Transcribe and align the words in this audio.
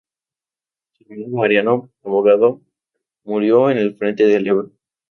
Su 0.93 1.03
hermano 1.13 1.37
Mariano, 1.37 1.89
abogado, 2.03 2.59
murió 3.23 3.69
en 3.69 3.77
el 3.77 3.95
frente 3.95 4.25
del 4.25 4.47
Ebro. 4.47 4.71